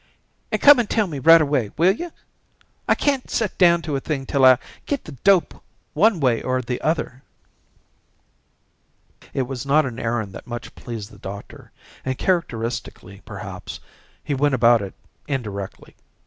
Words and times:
"And 0.51 0.59
come 0.59 0.79
and 0.79 0.89
tell 0.89 1.05
me 1.05 1.19
right 1.19 1.39
away, 1.41 1.69
will 1.77 1.91
you? 1.91 2.11
I 2.89 2.95
can't 2.95 3.29
set 3.29 3.55
down 3.59 3.83
to 3.83 3.95
a 3.95 3.99
thing 3.99 4.25
till 4.25 4.43
I 4.43 4.57
get 4.87 5.03
the 5.05 5.11
dope 5.11 5.63
one 5.93 6.19
way 6.19 6.41
or 6.41 6.59
the 6.59 6.81
other." 6.81 7.21
It 9.31 9.43
was 9.43 9.63
not 9.63 9.85
an 9.85 9.99
errand 9.99 10.33
that 10.33 10.47
much 10.47 10.73
pleased 10.73 11.11
the 11.11 11.19
doctor, 11.19 11.71
and, 12.03 12.17
characteristically 12.17 13.21
perhaps, 13.25 13.79
he 14.23 14.33
went 14.33 14.55
about 14.55 14.81
it 14.81 14.95
indirectly. 15.27 15.95